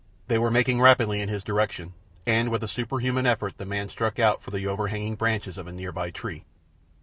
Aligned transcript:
They 0.29 0.39
were 0.39 0.49
making 0.49 0.81
rapidly 0.81 1.21
in 1.21 1.29
his 1.29 1.43
direction, 1.43 1.93
and 2.25 2.49
with 2.49 2.63
a 2.63 2.67
superhuman 2.67 3.27
effort 3.27 3.59
the 3.59 3.67
man 3.67 3.87
struck 3.87 4.17
out 4.17 4.41
for 4.41 4.49
the 4.49 4.65
overhanging 4.65 5.13
branches 5.13 5.59
of 5.59 5.67
a 5.67 5.71
near 5.71 5.91
by 5.91 6.09
tree. 6.09 6.43